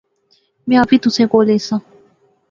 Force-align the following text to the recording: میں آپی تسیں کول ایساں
میں 0.67 0.77
آپی 0.77 0.97
تسیں 1.03 1.25
کول 1.31 1.49
ایساں 1.53 1.79